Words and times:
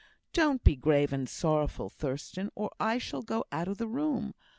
Don't 0.33 0.63
be 0.63 0.75
grave 0.75 1.13
and 1.13 1.29
sorrowful, 1.29 1.87
Thurstan, 1.87 2.49
or 2.55 2.71
I'll 2.79 3.21
go 3.23 3.45
out 3.51 3.67
of 3.67 3.77
the 3.77 3.87
room. 3.87 4.33